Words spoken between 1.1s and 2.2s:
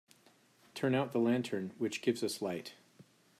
the lantern which